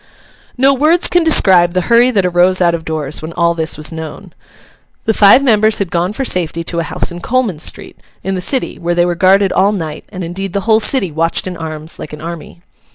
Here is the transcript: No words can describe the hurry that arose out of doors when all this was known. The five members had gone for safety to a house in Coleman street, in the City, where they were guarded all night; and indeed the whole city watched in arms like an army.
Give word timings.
No 0.57 0.73
words 0.73 1.07
can 1.07 1.23
describe 1.23 1.75
the 1.75 1.81
hurry 1.81 2.09
that 2.09 2.25
arose 2.25 2.59
out 2.59 2.73
of 2.73 2.83
doors 2.83 3.21
when 3.21 3.33
all 3.33 3.53
this 3.53 3.77
was 3.77 3.91
known. 3.91 4.33
The 5.05 5.13
five 5.13 5.43
members 5.43 5.77
had 5.77 5.91
gone 5.91 6.11
for 6.11 6.25
safety 6.25 6.63
to 6.63 6.79
a 6.79 6.83
house 6.89 7.11
in 7.11 7.21
Coleman 7.21 7.59
street, 7.59 7.99
in 8.23 8.33
the 8.33 8.41
City, 8.41 8.79
where 8.79 8.95
they 8.95 9.05
were 9.05 9.13
guarded 9.13 9.53
all 9.53 9.71
night; 9.71 10.05
and 10.09 10.23
indeed 10.23 10.53
the 10.53 10.61
whole 10.61 10.79
city 10.79 11.11
watched 11.11 11.45
in 11.45 11.55
arms 11.55 11.99
like 11.99 12.13
an 12.13 12.19
army. 12.21 12.63